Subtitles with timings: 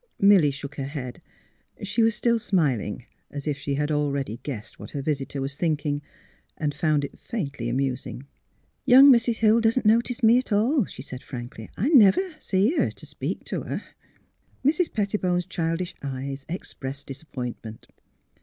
[0.19, 1.21] Milly shook her head.
[1.83, 6.01] She was still smiling, as if she already guessed what her \dsitor was think ing
[6.57, 8.25] and found it faintly amusing."
[8.87, 9.35] Young Mrs.
[9.35, 13.43] Hill doesn't notice me at all," she sai.d, frankly." I never see her to speak
[13.43, 13.83] to her."
[14.65, 14.91] Mrs.
[14.91, 17.85] Pettibone 's childish eyes expressed disap pointment.